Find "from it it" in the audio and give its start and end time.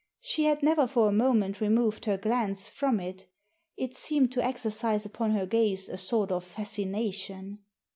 2.71-3.95